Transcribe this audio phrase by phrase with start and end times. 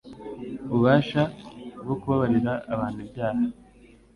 [0.69, 1.21] ububasha
[1.83, 3.43] bwo kubabarira abantu ibyaha."